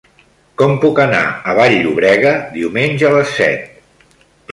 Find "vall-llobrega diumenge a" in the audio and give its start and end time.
1.59-3.13